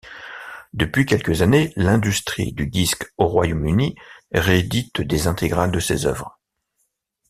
Depuis 0.73 1.05
quelques 1.05 1.43
années 1.43 1.71
l'industrie 1.75 2.53
du 2.53 2.65
disque 2.65 3.13
au 3.19 3.27
Royaume-Uni 3.27 3.95
réédite 4.31 4.99
des 5.01 5.27
intégrales 5.27 5.69
de 5.69 5.79
ses 5.79 6.07
œuvres. 6.07 6.39